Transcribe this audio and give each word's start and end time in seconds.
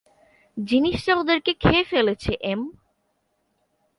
জিনিসটা 0.57 1.13
ওদেরকে 1.15 1.51
খেয়ে 1.53 1.83
ফেলেছে, 1.83 2.31
এম। 2.41 2.61